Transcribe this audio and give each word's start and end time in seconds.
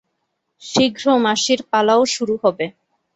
শীঘ্র 0.61 1.05
মাসির 1.25 1.59
পালাও 1.71 2.01
শুরু 2.13 2.35
হবে। 2.43 2.65